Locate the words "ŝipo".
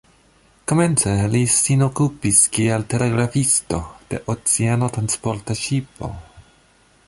5.65-6.15